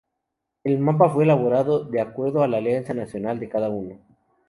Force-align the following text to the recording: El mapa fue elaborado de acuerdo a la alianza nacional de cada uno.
El 0.63 0.79
mapa 0.79 1.07
fue 1.11 1.25
elaborado 1.25 1.83
de 1.83 2.01
acuerdo 2.01 2.41
a 2.41 2.47
la 2.47 2.57
alianza 2.57 2.91
nacional 2.95 3.39
de 3.39 3.49
cada 3.49 3.69
uno. 3.69 3.99